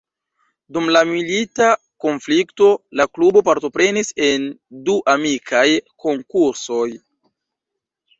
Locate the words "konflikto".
2.05-2.69